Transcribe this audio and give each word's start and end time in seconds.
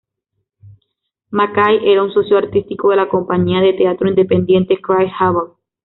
Mackay 1.29 1.87
era 1.87 2.01
un 2.01 2.11
socio 2.11 2.35
artístico 2.35 2.89
de 2.89 2.95
la 2.95 3.07
compañía 3.07 3.61
de 3.61 3.73
teatro 3.73 4.09
independiente 4.09 4.81
"Cry 4.81 5.07
Havoc". 5.19 5.59